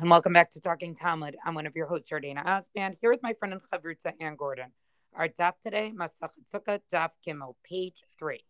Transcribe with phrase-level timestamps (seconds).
[0.00, 1.36] And welcome back to Talking Talmud.
[1.44, 4.70] I'm one of your hosts, Yardaena Osband, here with my friend and chavruta, Anne Gordon.
[5.12, 8.44] Our daf today, Masachet Sukkah, daf Gimel, page three.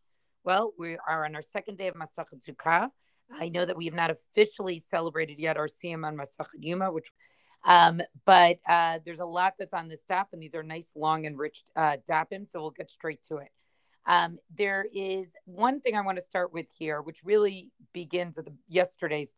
[0.45, 2.91] Well, we are on our second day of Masachet Sukkah.
[3.33, 7.11] I know that we have not officially celebrated yet our Siyum on Masachet Yuma, which,
[7.65, 11.25] um, but uh, there's a lot that's on this daf, and these are nice, long,
[11.25, 13.49] and rich uh, so we'll get straight to it.
[14.05, 18.45] Um, there is one thing I want to start with here, which really begins at
[18.45, 19.35] the, yesterday's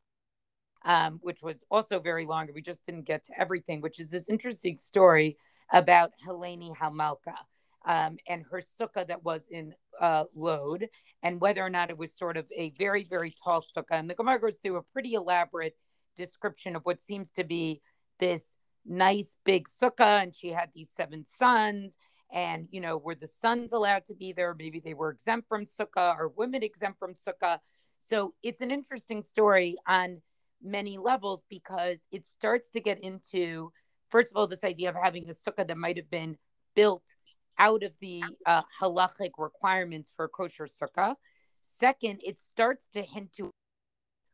[0.85, 2.49] um, which was also very long.
[2.55, 5.37] We just didn't get to everything, which is this interesting story
[5.73, 7.37] about Helene Hamalka
[7.85, 10.87] um, and her sukkah that was in uh, Lod,
[11.23, 13.99] and whether or not it was sort of a very, very tall sukkah.
[13.99, 15.77] And the Gemara goes through a pretty elaborate
[16.17, 17.81] description of what seems to be
[18.19, 21.97] this nice big sukkah, and she had these seven sons.
[22.33, 24.55] And you know, were the sons allowed to be there?
[24.59, 27.59] Maybe they were exempt from sukkah, or women exempt from sukkah.
[27.99, 30.23] So it's an interesting story on
[30.63, 33.73] many levels because it starts to get into,
[34.11, 36.37] first of all, this idea of having a sukkah that might have been
[36.75, 37.05] built
[37.59, 41.15] out of the uh, halachic requirements for kosher sukkah.
[41.63, 43.51] Second, it starts to hint to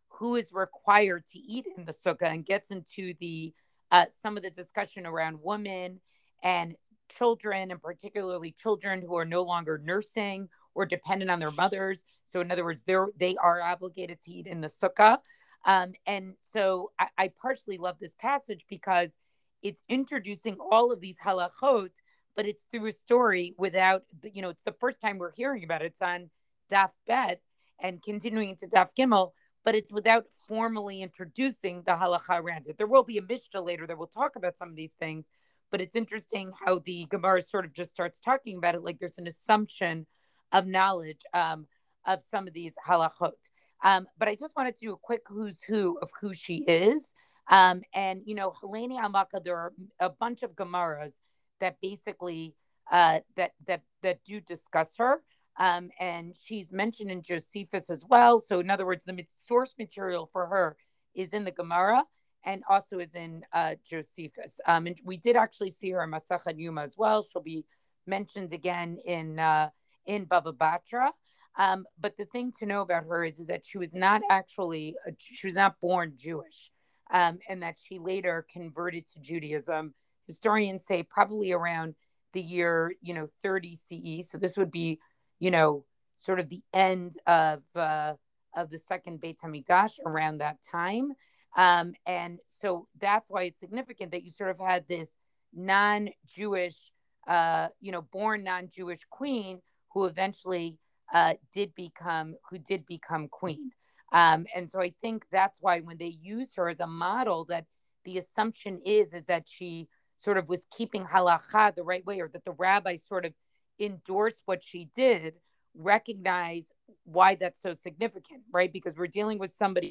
[0.08, 3.52] who is required to eat in the sukkah and gets into the
[3.90, 6.00] uh, some of the discussion around women
[6.42, 6.76] and
[7.08, 12.02] children, and particularly children who are no longer nursing or dependent on their mothers.
[12.24, 15.18] So, in other words, they're they are obligated to eat in the sukkah.
[15.66, 19.16] Um, and so I, I partially love this passage because
[19.62, 21.90] it's introducing all of these halachot,
[22.36, 25.82] but it's through a story without, you know, it's the first time we're hearing about
[25.82, 25.86] it.
[25.86, 26.30] It's on
[26.70, 27.40] Daf Bet
[27.80, 29.32] and continuing into Daf Gimel,
[29.64, 32.78] but it's without formally introducing the halacha around it.
[32.78, 35.26] There will be a Mishnah later that will talk about some of these things,
[35.72, 39.18] but it's interesting how the Gemara sort of just starts talking about it like there's
[39.18, 40.06] an assumption
[40.52, 41.66] of knowledge um,
[42.06, 43.32] of some of these halachot.
[43.82, 47.12] Um, but I just wanted to do a quick who's who of who she is.
[47.48, 51.14] Um, and you know, Helene Hamalka, there are a bunch of Gemaras
[51.60, 52.54] that basically
[52.90, 55.22] uh, that that that do discuss her.
[55.58, 58.38] Um, and she's mentioned in Josephus as well.
[58.38, 60.76] So, in other words, the source material for her
[61.14, 62.04] is in the Gemara
[62.44, 64.60] and also is in uh, Josephus.
[64.66, 67.22] Um, and we did actually see her in Masachet Yuma as well.
[67.22, 67.64] She'll be
[68.06, 69.70] mentioned again in uh,
[70.06, 71.10] in Bava Batra.
[71.58, 74.94] Um, but the thing to know about her is, is that she was not actually,
[75.06, 76.70] a, she was not born Jewish,
[77.10, 79.94] um, and that she later converted to Judaism.
[80.26, 81.94] Historians say probably around
[82.32, 84.28] the year, you know, 30 CE.
[84.28, 85.00] So this would be,
[85.38, 85.84] you know,
[86.16, 88.14] sort of the end of uh,
[88.54, 91.12] of the second Beit Hamikdash around that time.
[91.56, 95.14] Um, and so that's why it's significant that you sort of had this
[95.54, 96.92] non-Jewish,
[97.26, 99.60] uh, you know, born non-Jewish queen
[99.92, 100.76] who eventually
[101.12, 103.70] uh, did become who did become queen.
[104.12, 107.66] Um, and so I think that's why when they use her as a model, that
[108.04, 112.28] the assumption is is that she sort of was keeping halacha the right way, or
[112.28, 113.34] that the rabbis sort of
[113.78, 115.34] endorsed what she did,
[115.74, 116.70] recognize
[117.04, 118.72] why that's so significant, right?
[118.72, 119.90] Because we're dealing with somebody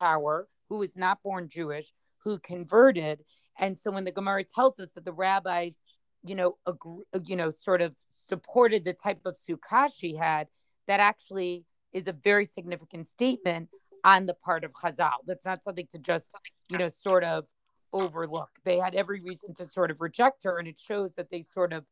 [0.00, 3.24] power who is not born Jewish, who converted,
[3.58, 5.80] and so when the Gemara tells us that the rabbis,
[6.22, 7.94] you know, agree, you know, sort of
[8.30, 10.44] supported the type of sukkah she had,
[10.86, 13.68] that actually is a very significant statement
[14.12, 15.18] on the part of Chazal.
[15.26, 16.28] That's not something to just,
[16.70, 17.46] you know, sort of
[17.92, 18.50] overlook.
[18.64, 21.72] They had every reason to sort of reject her, and it shows that they sort
[21.72, 21.84] of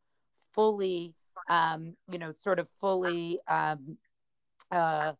[0.55, 1.15] fully,
[1.51, 1.81] um,
[2.13, 3.99] you know, sort of fully, um,
[4.71, 5.13] uh,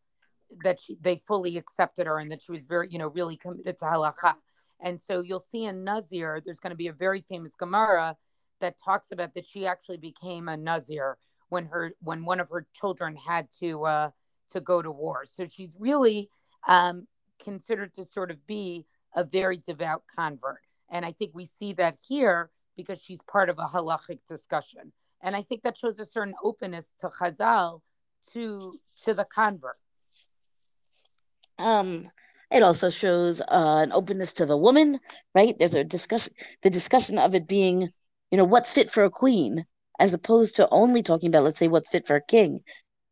[0.63, 3.77] that she, they fully accepted her and that she was very, you know, really committed
[3.79, 4.33] to halacha.
[4.79, 8.15] And so you'll see in Nazir, there's going to be a very famous Gemara
[8.61, 11.17] that talks about that she actually became a Nazir
[11.49, 14.09] when her when one of her children had to uh,
[14.51, 15.25] to go to war.
[15.25, 16.29] So she's really
[16.67, 17.07] um,
[17.43, 21.97] considered to sort of be a very devout convert, and I think we see that
[22.07, 24.91] here because she's part of a halachic discussion,
[25.21, 27.81] and I think that shows a certain openness to Chazal
[28.33, 29.77] to to the convert.
[31.57, 32.09] Um,
[32.51, 33.45] it also shows uh,
[33.83, 34.99] an openness to the woman,
[35.35, 35.55] right?
[35.59, 36.33] There's a discussion,
[36.63, 37.91] the discussion of it being
[38.31, 39.65] you know what's fit for a queen
[39.99, 42.61] as opposed to only talking about let's say what's fit for a king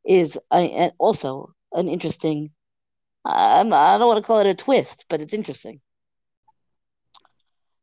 [0.06, 2.50] is uh, also an interesting
[3.26, 5.82] um, i don't want to call it a twist but it's interesting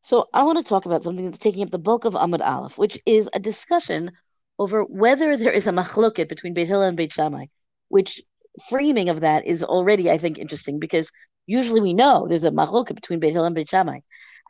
[0.00, 2.78] so i want to talk about something that's taking up the bulk of Amud Aleph,
[2.78, 4.10] which is a discussion
[4.58, 7.46] over whether there is a machloket between Beit Hillel and Beit Shammai,
[7.88, 8.22] which
[8.69, 11.10] framing of that is already, I think, interesting because
[11.46, 14.00] usually we know there's a machloket between Beit Hillel and Beit Shammai.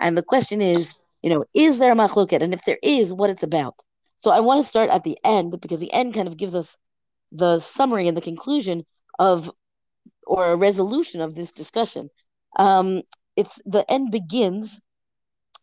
[0.00, 0.94] And the question is,
[1.25, 2.43] you know, is there a machloket?
[2.43, 3.82] And if there is, what it's about.
[4.19, 6.76] So I want to start at the end because the end kind of gives us
[7.32, 8.85] the summary and the conclusion
[9.19, 9.50] of
[10.26, 12.11] or a resolution of this discussion.
[12.59, 13.05] Um,
[13.37, 14.79] it's the end begins.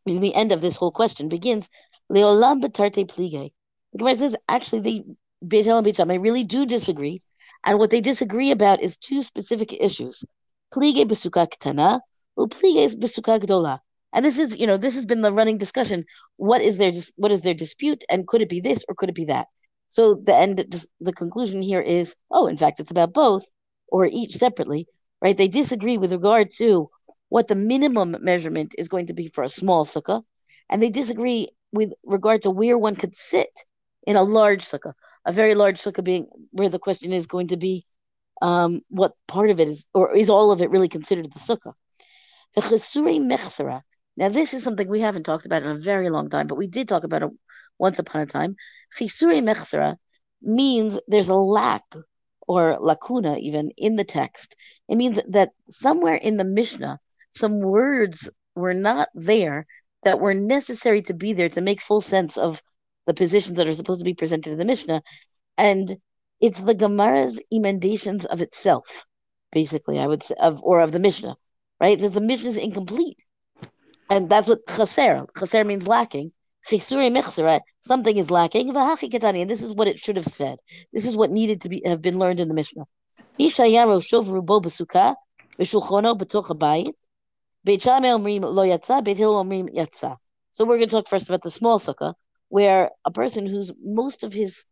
[0.08, 1.70] The end of this whole question begins.
[2.12, 3.52] Leolam betarte plige.
[3.92, 5.04] The Gemara says actually they
[5.48, 7.22] Beit Hillel and Beit really do disagree,
[7.64, 10.26] and what they disagree about is two specific issues:
[10.74, 12.00] plige besuka
[12.36, 13.80] or plige besuka gdola.
[14.14, 16.06] And this is, you know, this has been the running discussion.
[16.38, 19.16] What is their what is their dispute, and could it be this or could it
[19.16, 19.48] be that?
[19.90, 23.46] So the end, the conclusion here is, oh, in fact, it's about both,
[23.88, 24.88] or each separately,
[25.22, 25.36] right?
[25.36, 26.90] They disagree with regard to
[27.30, 30.24] what the minimum measurement is going to be for a small sukkah,
[30.70, 33.52] and they disagree with regard to where one could sit
[34.08, 34.94] in a large sukkah,
[35.26, 37.86] a very large sukkah being where the question is going to be
[38.42, 41.74] um, what part of it is, or is all of it really considered the sukkah?
[42.56, 43.82] The chesuri mechsara.
[44.18, 46.68] Now, this is something we haven't talked about in a very long time, but we
[46.68, 47.30] did talk about it
[47.80, 48.56] once upon a time.
[48.96, 49.96] Chisuri mechsara
[50.42, 51.84] means there's a lack
[52.48, 54.56] or lacuna even in the text.
[54.90, 57.00] It means that somewhere in the Mishnah,
[57.32, 59.66] some words were not there
[60.04, 62.62] that were necessary to be there to make full sense of
[63.08, 65.02] the positions that are supposed to be presented in the Mishnah.
[65.58, 65.98] And
[66.40, 69.06] it's the Gemara's emendations of itself,
[69.52, 71.36] basically, I would say, of or of the Mishnah,
[71.80, 72.00] right?
[72.00, 73.20] That the Mishnah is incomplete.
[74.12, 75.26] And that's what chaser.
[75.40, 76.34] Chaser means lacking.
[76.68, 78.76] Chisuri mechsera, something is lacking.
[78.76, 80.58] And this is what it should have said.
[80.92, 82.84] This is what needed to be have been learned in the Mishnah.
[83.40, 86.94] rubo v'shulchono b'toch habayit,
[87.64, 88.64] Beit omrim lo
[89.02, 90.18] Beit omrim.
[90.52, 92.14] So we're going to talk first about the small sukkah,
[92.50, 94.66] where a person whose most of his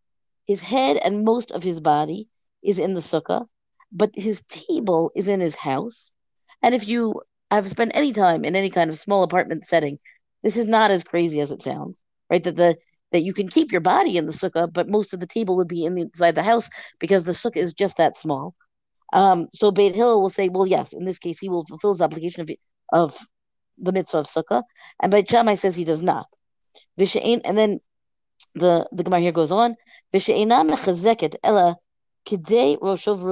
[0.48, 2.28] his head and most of his body
[2.62, 3.48] is in the sukkah,
[3.90, 6.12] but his table is in his house.
[6.62, 7.22] And if you
[7.56, 10.00] have spent any time in any kind of small apartment setting,
[10.44, 12.44] this is not as crazy as it sounds, right?
[12.44, 12.78] That the
[13.12, 15.68] that you can keep your body in the sukkah, but most of the table would
[15.68, 16.70] be in the, inside the house
[17.00, 18.54] because the sukkah is just that small.
[19.14, 22.42] Um, so Beit Hillel say, well, yes, in this case, he will fulfill his obligation
[22.42, 22.50] of
[22.92, 23.18] of
[23.78, 24.64] the mitzvah of sukkah,
[25.02, 26.28] and Beit Shammai says he does not.
[26.98, 27.80] And then
[28.56, 29.76] the the Gemara here goes on,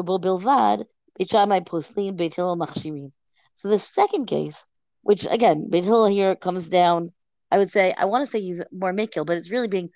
[0.01, 0.85] rubo bilvad
[1.17, 3.11] Beit Shammai poslin Beit machshirim.
[3.57, 4.67] So the second case,
[5.01, 7.11] which again Beit Hillel here comes down,
[7.49, 9.89] I would say I want to say he's more mikil, but it's really being,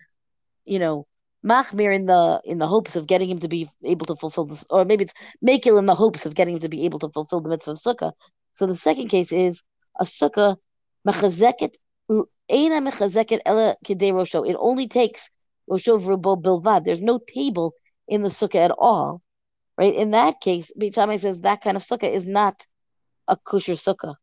[0.66, 1.06] you know,
[1.46, 4.66] machmir in the in the hopes of getting him to be able to fulfill this,
[4.72, 5.14] or maybe it's
[5.46, 7.78] makil in the hopes of getting him to be able to fulfill the mitzvah of
[7.78, 8.14] sukkah.
[8.54, 9.62] So the second case is
[10.00, 10.58] a sukkah
[11.08, 11.76] mechazeket
[12.50, 13.76] eina ela.
[13.88, 15.30] It only takes
[15.70, 16.84] rosho v'rubo bilvad.
[16.84, 17.76] There's no table
[18.08, 19.22] in the sukkah at all,
[19.78, 19.94] right?
[19.94, 22.66] In that case, Beit Shammai says that kind of sukkah is not
[23.32, 24.16] a kosher sukkah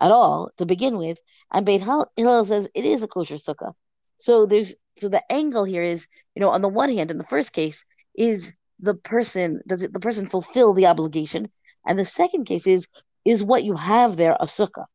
[0.00, 1.18] at all to begin with,
[1.52, 3.72] and Beit Hillel says it is a kosher sukkah.
[4.18, 7.32] So there's so the angle here is, you know, on the one hand, in the
[7.34, 7.84] first case,
[8.14, 11.50] is the person does it the person fulfill the obligation,
[11.86, 12.86] and the second case is
[13.24, 14.86] is what you have there a sukkah,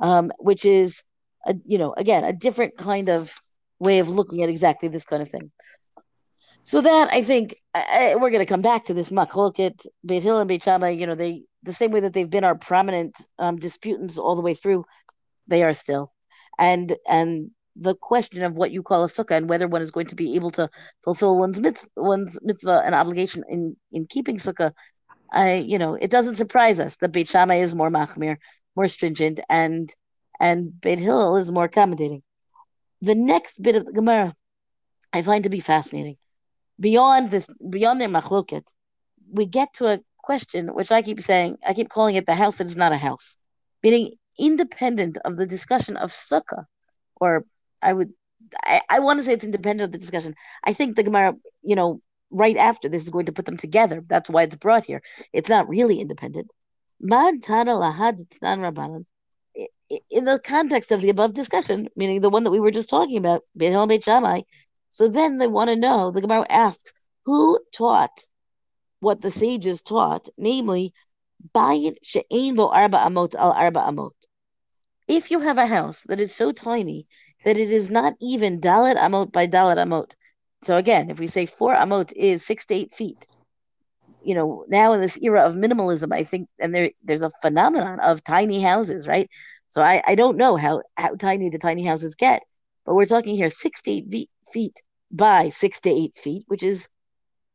[0.00, 1.02] um, which is,
[1.46, 3.32] a, you know, again, a different kind of
[3.78, 5.50] way of looking at exactly this kind of thing.
[6.62, 10.40] So that I think I, we're going to come back to this machloket Beit Hillel
[10.40, 10.90] and Beit Shammai.
[10.90, 14.42] You know, they the same way that they've been our prominent um, disputants all the
[14.42, 14.84] way through,
[15.46, 16.12] they are still,
[16.58, 20.06] and and the question of what you call a sukkah and whether one is going
[20.06, 20.70] to be able to
[21.04, 24.72] fulfill one's mitzvah, one's mitzvah and obligation in in keeping sukkah
[25.32, 28.36] I, you know, it doesn't surprise us that Beit Shammai is more machmir,
[28.74, 29.90] more stringent, and
[30.38, 32.22] and Beit Hillel is more accommodating.
[33.00, 34.34] The next bit of the Gemara,
[35.12, 36.16] I find to be fascinating.
[36.78, 38.66] Beyond this, beyond their machloket,
[39.30, 42.58] we get to a question which I keep saying, I keep calling it the house
[42.58, 43.26] that is not a house,
[43.82, 44.06] meaning
[44.38, 46.64] independent of the discussion of sukkah,
[47.22, 47.30] or
[47.80, 48.10] I would,
[48.74, 50.34] I, I want to say it's independent of the discussion.
[50.68, 54.02] I think the Gemara, you know, right after this is going to put them together.
[54.06, 55.00] That's why it's brought here.
[55.32, 56.50] It's not really independent.
[57.00, 57.40] In
[60.30, 63.42] the context of the above discussion, meaning the one that we were just talking about,
[64.90, 66.92] so then they want to know, the Gemara asks,
[67.24, 68.28] who taught
[69.00, 70.92] what the sages taught, namely,
[71.54, 74.12] bayit she'ein bo arba amot al arba amot.
[75.08, 77.06] If you have a house that is so tiny
[77.44, 80.14] that it is not even dalit amot by dalit amot,
[80.62, 83.26] so again, if we say four amot is six to eight feet,
[84.22, 88.00] you know, now in this era of minimalism, I think, and there there's a phenomenon
[88.00, 89.30] of tiny houses, right?
[89.70, 92.42] So I, I don't know how, how tiny the tiny houses get,
[92.84, 96.88] but we're talking here six to eight feet by six to eight feet, which is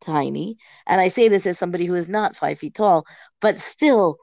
[0.01, 0.57] tiny.
[0.87, 3.05] And I say this as somebody who is not five feet tall,
[3.39, 4.17] but still,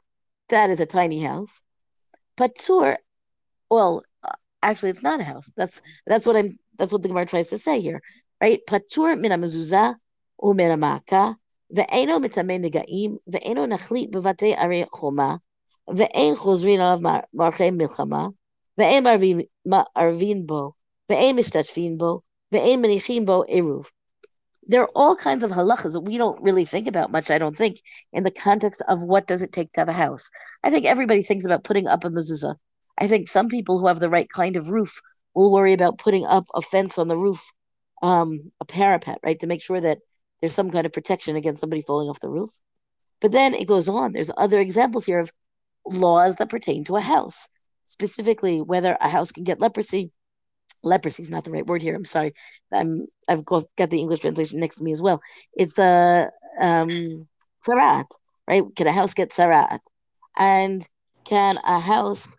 [0.48, 1.62] that is a tiny house.
[2.36, 2.96] Patur,
[3.70, 4.02] well,
[4.62, 5.50] actually, it's not a house.
[5.56, 6.58] That's that's what I'm.
[6.78, 8.00] That's what the Gemara tries to say here,
[8.40, 8.60] right?
[8.66, 9.94] Patur mina mezuzah
[10.40, 11.34] u'miramaka
[11.74, 15.40] ve'eno mitamei negaim ve'eno nachlit b'vatei arei choma
[15.88, 17.00] ve'en chozrin alav
[17.34, 18.32] marchei milchama
[18.78, 19.46] ve'en
[19.96, 20.74] arvin bo
[21.10, 23.90] ve'en mishtashvin bo ve'en menichim bo eruv.
[24.68, 27.56] There are all kinds of halachas that we don't really think about much, I don't
[27.56, 27.80] think,
[28.12, 30.30] in the context of what does it take to have a house.
[30.62, 32.54] I think everybody thinks about putting up a mezuzah.
[32.98, 35.00] I think some people who have the right kind of roof
[35.34, 37.50] will worry about putting up a fence on the roof,
[38.02, 39.98] um, a parapet, right, to make sure that
[40.40, 42.50] there's some kind of protection against somebody falling off the roof.
[43.20, 44.12] But then it goes on.
[44.12, 45.32] There's other examples here of
[45.86, 47.48] laws that pertain to a house,
[47.86, 50.12] specifically whether a house can get leprosy.
[50.82, 51.94] Leprosy is not the right word here.
[51.94, 52.32] I'm sorry.
[52.72, 55.20] I'm I've got the English translation next to me as well.
[55.54, 56.30] It's the
[56.60, 57.26] um
[57.66, 58.06] sarat,
[58.46, 58.62] right?
[58.76, 59.80] Can a house get sarat?
[60.36, 60.86] And
[61.24, 62.36] can a house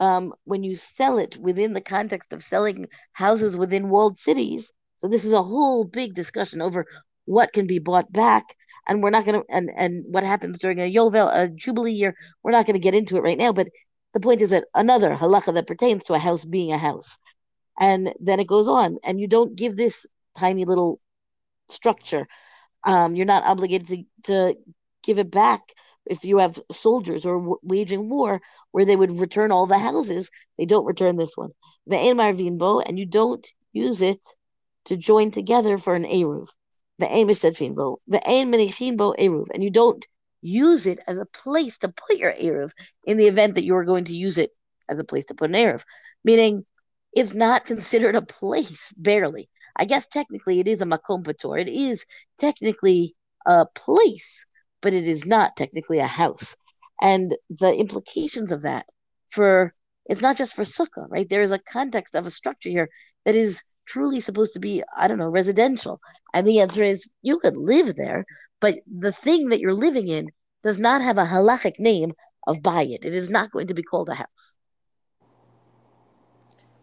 [0.00, 4.72] um, when you sell it within the context of selling houses within walled cities.
[4.96, 6.86] So this is a whole big discussion over
[7.26, 8.56] what can be bought back,
[8.88, 12.14] and we're not going to and and what happens during a yovel, a jubilee year.
[12.42, 13.68] We're not going to get into it right now, but
[14.14, 17.18] the point is that another halacha that pertains to a house being a house,
[17.78, 21.00] and then it goes on, and you don't give this tiny little
[21.68, 22.26] structure.
[22.84, 24.56] Um, you're not obligated to to
[25.02, 25.62] give it back
[26.06, 28.40] if you have soldiers or w- waging war
[28.72, 31.50] where they would return all the houses, they don't return this one.
[31.86, 34.24] The Vinbo, and you don't use it
[34.86, 36.48] to join together for an eruv
[37.00, 39.46] the Vinbo, the Vinbo Eruv.
[39.52, 40.06] And you don't
[40.42, 42.70] use it as a place to put your Eruv
[43.04, 44.50] in the event that you are going to use it
[44.88, 45.82] as a place to put an Eruv.
[46.24, 46.64] Meaning,
[47.12, 49.48] it's not considered a place, barely.
[49.76, 51.60] I guess technically it is a makom patur.
[51.60, 52.04] It is
[52.38, 53.14] technically
[53.46, 54.44] a place,
[54.80, 56.56] but it is not technically a house.
[57.00, 58.86] And the implications of that
[59.28, 59.74] for
[60.06, 61.28] it's not just for sukkah, right?
[61.28, 62.88] There is a context of a structure here
[63.24, 66.00] that is truly supposed to be, I don't know, residential.
[66.34, 68.24] And the answer is you could live there,
[68.60, 70.30] but the thing that you're living in
[70.62, 72.12] does not have a halachic name
[72.46, 73.04] of bayit.
[73.04, 74.54] It is not going to be called a house.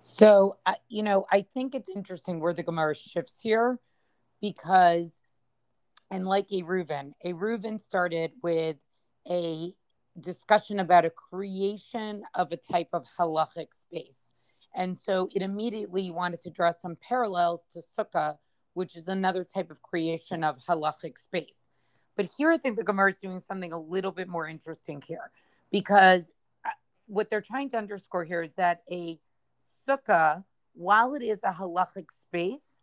[0.09, 3.77] So, uh, you know, I think it's interesting where the Gemara shifts here
[4.41, 5.19] because
[6.09, 8.77] and like Eruvin, a Reuven started with
[9.29, 9.73] a
[10.17, 14.31] discussion about a creation of a type of halachic space.
[14.73, 18.37] And so it immediately wanted to draw some parallels to Sukkah,
[18.75, 21.67] which is another type of creation of halachic space.
[22.15, 25.31] But here I think the Gemara is doing something a little bit more interesting here
[25.69, 26.31] because
[26.65, 26.69] uh,
[27.07, 29.19] what they're trying to underscore here is that a
[29.87, 32.79] Sukkah, while it is a halachic space,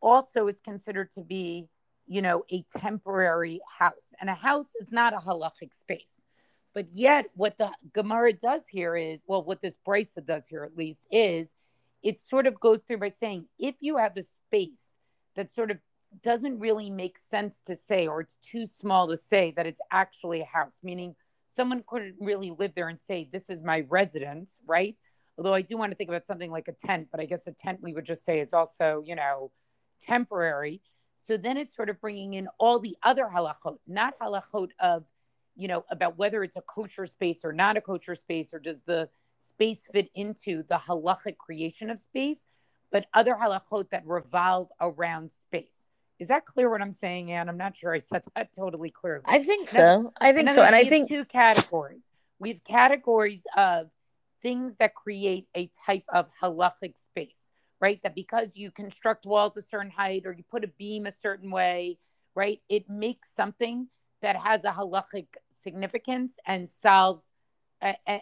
[0.00, 1.68] also is considered to be
[2.06, 4.12] you know, a temporary house.
[4.20, 6.22] And a house is not a halachic space.
[6.74, 10.76] But yet, what the Gemara does here is, well, what this Brisa does here at
[10.76, 11.54] least is,
[12.02, 14.96] it sort of goes through by saying, if you have a space
[15.36, 15.78] that sort of
[16.22, 20.40] doesn't really make sense to say, or it's too small to say that it's actually
[20.40, 21.14] a house, meaning
[21.48, 24.96] someone couldn't really live there and say, this is my residence, right?
[25.36, 27.52] Although I do want to think about something like a tent, but I guess a
[27.52, 29.50] tent we would just say is also, you know,
[30.00, 30.80] temporary.
[31.16, 35.04] So then it's sort of bringing in all the other halachot, not halachot of,
[35.56, 38.82] you know, about whether it's a kosher space or not a kosher space, or does
[38.82, 42.44] the space fit into the halachic creation of space,
[42.92, 45.88] but other halachot that revolve around space.
[46.20, 47.48] Is that clear what I'm saying, Anne?
[47.48, 49.24] I'm not sure I said that totally clearly.
[49.26, 50.12] I think so.
[50.20, 50.62] I think so.
[50.62, 52.08] And I think two categories.
[52.38, 53.90] We have categories of
[54.44, 57.50] things that create a type of halachic space
[57.84, 58.02] right?
[58.02, 61.50] That because you construct walls a certain height or you put a beam a certain
[61.50, 61.98] way,
[62.34, 62.60] right?
[62.70, 63.88] It makes something
[64.22, 67.30] that has a halachic significance and solves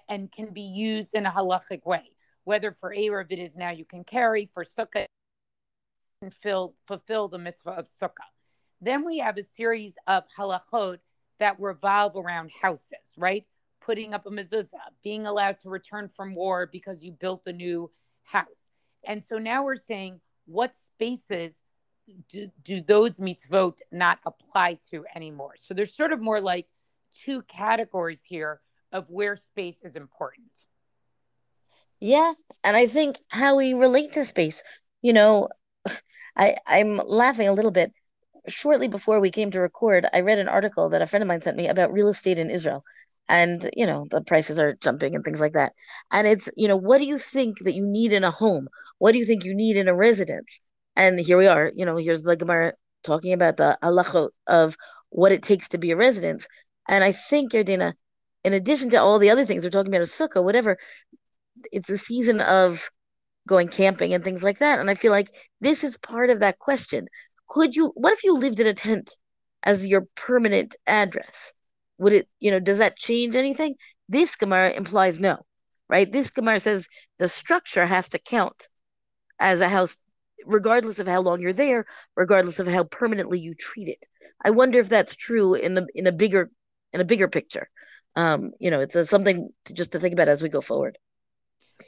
[0.09, 2.17] and can be used in a halachic way.
[2.43, 5.05] Whether for Eruv it is now you can carry, for Sukkah,
[6.21, 8.33] and fill, fulfill the mitzvah of Sukkah.
[8.81, 10.99] Then we have a series of halachot
[11.38, 13.47] that revolve around houses, right?
[13.85, 17.91] Putting up a mezuzah, being allowed to return from war because you built a new
[18.25, 18.69] house.
[19.05, 21.61] And so now we're saying what spaces
[22.29, 25.55] do, do those mitzvot not apply to anymore?
[25.57, 26.67] So there's sort of more like
[27.25, 28.61] two categories here
[28.93, 30.51] of where space is important.
[32.01, 32.33] Yeah,
[32.65, 34.62] and I think how we relate to space,
[35.03, 35.49] you know,
[36.37, 37.93] I I'm laughing a little bit.
[38.49, 41.43] Shortly before we came to record, I read an article that a friend of mine
[41.43, 42.83] sent me about real estate in Israel
[43.29, 45.73] and you know the prices are jumping and things like that.
[46.11, 48.69] And it's you know what do you think that you need in a home?
[48.99, 50.61] What do you think you need in a residence?
[50.97, 54.76] And here we are you know here's the gemara talking about the halachot of
[55.11, 56.49] what it takes to be a residence.
[56.88, 57.95] And i think Yardaena,
[58.45, 60.79] in addition to all the other things we're talking about a sukkah whatever
[61.73, 62.91] it's a season of
[63.47, 64.79] going camping and things like that.
[64.81, 65.29] And i feel like
[65.61, 67.07] this is part of that question.
[67.49, 69.17] Could you what if you lived in a tent
[69.62, 71.52] as your permanent address
[71.99, 73.75] would it you know does that change anything
[74.09, 75.39] This Gemara implies no,
[75.89, 76.11] right?
[76.11, 78.69] This Gemara says the structure has to count
[79.39, 79.97] as a house,
[80.45, 84.07] regardless of how long you're there, regardless of how permanently you treat it.
[84.45, 86.51] I wonder if that's true in the in a bigger
[86.93, 87.69] in a bigger picture.
[88.17, 90.99] Um, you know, it's a, something to just to think about as we go forward.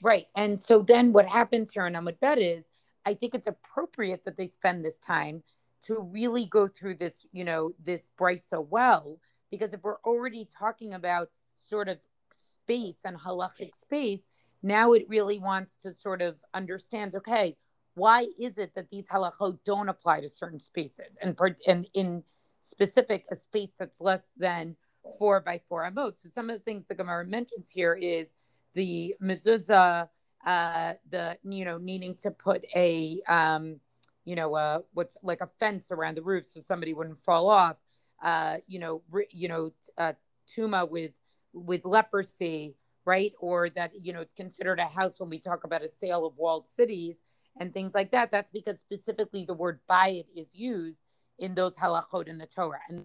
[0.02, 0.26] Right.
[0.34, 2.68] And so then what happens here on Amud Bet is
[3.04, 5.42] I think it's appropriate that they spend this time
[5.82, 9.18] to really go through this, you know, this Brisa so well,
[9.54, 11.99] because if we're already talking about sort of
[12.32, 14.26] space and halachic space,
[14.62, 17.56] now it really wants to sort of understand, okay,
[17.94, 22.25] why is it that these halachot don't apply to certain spaces and, and in
[22.61, 24.75] specific a space that's less than
[25.18, 26.18] four by four amot.
[26.18, 28.32] So some of the things the Gemara mentions here is
[28.75, 30.08] the mezuzah,
[30.46, 33.80] uh, the you know needing to put a um,
[34.25, 37.76] you know uh, what's like a fence around the roof so somebody wouldn't fall off.
[38.24, 40.14] Uh, you know, re, you know, uh,
[40.56, 41.12] tuma with
[41.52, 43.32] with leprosy, right?
[43.38, 46.36] Or that you know it's considered a house when we talk about a sale of
[46.38, 47.22] walled cities
[47.60, 48.30] and things like that.
[48.30, 51.00] That's because specifically the word bayit is used
[51.38, 53.04] in those halachot in the Torah and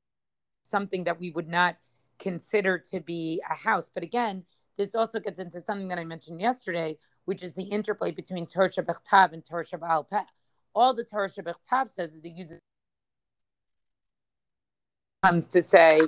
[0.64, 1.78] something that we would not
[2.18, 3.90] consider to be a house.
[3.94, 4.46] But again,
[4.78, 8.70] this also gets into something that I mentioned yesterday, which is the interplay between Torah
[8.70, 10.24] Bechtav and Torah Al Peh.
[10.74, 12.60] All the Torah Bechtav says is it uses
[15.24, 16.00] comes to say,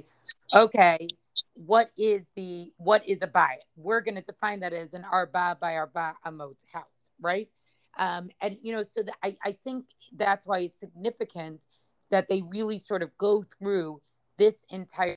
[0.53, 1.07] okay,
[1.55, 3.57] what is the what is a buy?
[3.75, 7.49] We're going to define that as an arba by arba amot house, right?
[7.97, 11.65] Um, and you know, so I, I think that's why it's significant
[12.09, 14.01] that they really sort of go through
[14.37, 15.15] this entire.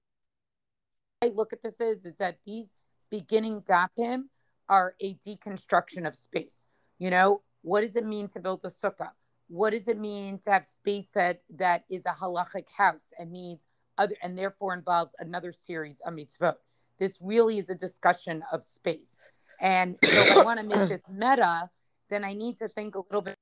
[1.22, 2.74] I look at this is is that these
[3.10, 4.24] beginning dapim
[4.68, 6.66] are a deconstruction of space.
[6.98, 9.10] You know, what does it mean to build a sukkah?
[9.48, 13.66] What does it mean to have space that that is a halachic house and needs
[13.98, 16.54] other and therefore involves another series of mitzvot?
[16.98, 19.20] This really is a discussion of space.
[19.60, 21.70] And so if I want to make this meta,
[22.10, 23.36] then I need to think a little bit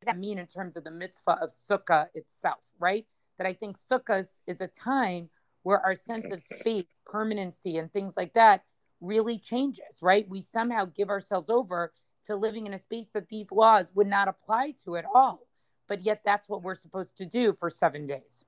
[0.00, 3.06] what does that mean in terms of the mitzvah of sukkah itself, right?
[3.38, 5.30] That I think sukkahs is a time
[5.62, 8.62] where our sense of space, permanency, and things like that
[9.00, 10.28] really changes, right?
[10.28, 11.92] We somehow give ourselves over
[12.26, 15.46] to living in a space that these laws would not apply to at all.
[15.88, 18.44] But yet that's what we're supposed to do for seven days.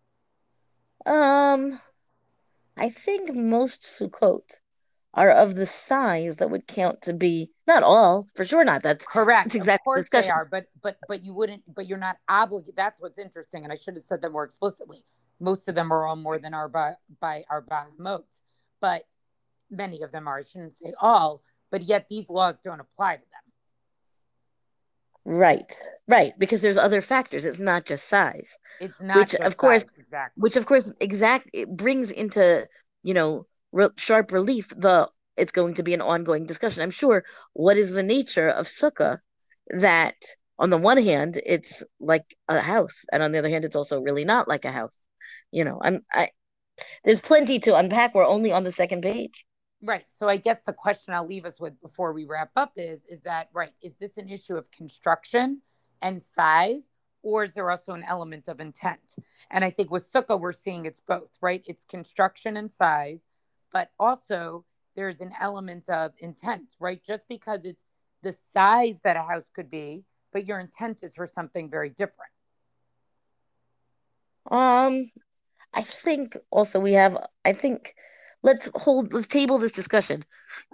[1.07, 1.81] Um,
[2.77, 4.61] I think most Sukkot
[5.15, 8.83] are of the size that would count to be not all, for sure not.
[8.83, 9.49] That's correct.
[9.49, 10.29] That's exactly of course discussion.
[10.29, 12.77] they are, but but but you wouldn't, but you're not obligated.
[12.77, 15.05] That's what's interesting, and I should have said that more explicitly.
[15.41, 17.65] Most of them are all more than our by, by our
[17.99, 18.43] modes,
[18.81, 19.05] but
[19.71, 20.39] many of them are.
[20.39, 23.50] I shouldn't say all, but yet these laws don't apply to them.
[25.31, 25.73] Right,
[26.09, 27.45] right, because there's other factors.
[27.47, 28.59] It's not just size.
[28.81, 30.41] It's not, which of course, size, exactly.
[30.41, 32.67] which of course, exact it brings into
[33.05, 36.83] you know re- sharp relief the it's going to be an ongoing discussion.
[36.83, 37.23] I'm sure.
[37.53, 39.19] What is the nature of sukkah?
[39.69, 40.17] That
[40.59, 44.01] on the one hand, it's like a house, and on the other hand, it's also
[44.01, 44.99] really not like a house.
[45.53, 46.31] You know, I'm I.
[47.05, 48.17] There's plenty to unpack.
[48.17, 49.45] We're only on the second page.
[49.83, 50.05] Right.
[50.09, 53.23] So I guess the question I'll leave us with before we wrap up is is
[53.23, 55.63] that right, is this an issue of construction
[56.03, 56.91] and size
[57.23, 59.17] or is there also an element of intent?
[59.51, 61.63] And I think with Sukkah we're seeing it's both, right?
[61.67, 63.25] It's construction and size,
[63.73, 64.65] but also
[64.97, 67.03] there's an element of intent, right?
[67.03, 67.85] Just because it's
[68.23, 72.33] the size that a house could be, but your intent is for something very different.
[74.51, 75.11] Um
[75.73, 77.17] I think also we have
[77.47, 77.95] I think
[78.43, 80.25] let's hold let's table this discussion.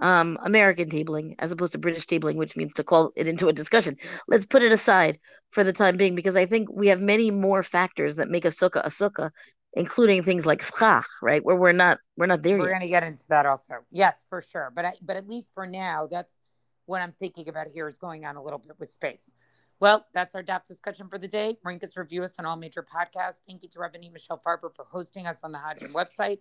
[0.01, 3.53] Um american tabling as opposed to british tabling which means to call it into a
[3.53, 3.97] discussion.
[4.29, 5.19] Let's put it aside
[5.51, 8.49] for the time being because i think we have many more factors that make a
[8.49, 9.31] sukkah a sukkah
[9.75, 11.45] including things like schach right?
[11.45, 13.75] Where we're not we're not there we're going to get into that also.
[13.91, 14.73] Yes for sure.
[14.75, 16.39] But I, but at least for now that's
[16.87, 19.33] what i'm thinking about here is going on a little bit with space.
[19.79, 21.59] Well, that's our DAF discussion for the day.
[21.63, 23.41] Rank us, review us on all major podcasts.
[23.47, 26.39] Thank you to Rabbanit Michelle Farber for hosting us on the Hadran website.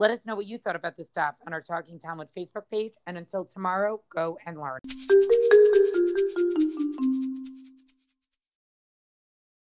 [0.00, 2.92] Let us know what you thought about this DAF on our Talking Talmud Facebook page.
[3.08, 4.78] And until tomorrow, go and learn.